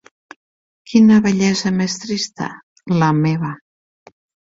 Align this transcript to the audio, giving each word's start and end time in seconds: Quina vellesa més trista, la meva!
Quina 0.93 1.19
vellesa 1.25 1.71
més 1.81 1.97
trista, 2.05 2.47
la 3.05 3.11
meva! 3.19 3.53